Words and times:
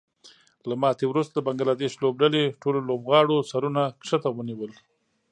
له 0.69 0.75
ماتې 0.81 1.05
وروسته 1.07 1.35
د 1.37 1.45
بنګلادیش 1.47 1.93
لوبډلې 2.03 2.43
ټولو 2.61 2.79
لوبغاړو 2.89 3.37
سرونه 3.51 3.81
ښکته 4.07 4.29
ونیول 4.33 4.71